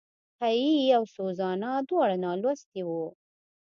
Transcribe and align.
هېي 0.41 0.75
او 0.97 1.03
سوزانا 1.15 1.71
دواړه 1.89 2.15
نالوستي 2.25 2.81
وو. 2.85 3.05